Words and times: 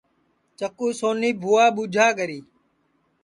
چکُو 0.57 0.87
سونی 0.99 1.31
بُھوا 1.41 1.65
ٻوجھا 1.75 2.07
کری 2.17 2.39